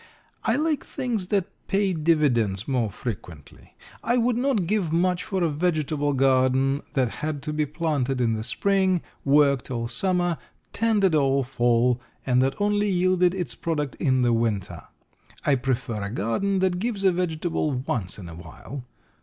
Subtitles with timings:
[0.43, 3.75] I like things that pay dividends more frequently.
[4.03, 8.33] I would not give much for a vegetable garden that had to be planted in
[8.33, 10.39] the spring, worked all summer,
[10.73, 14.81] tended all fall, and that only yielded its product in the winter.
[15.45, 18.83] I prefer a garden that gives a vegetable once in awhile.